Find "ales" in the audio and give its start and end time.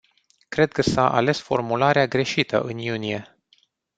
1.13-1.39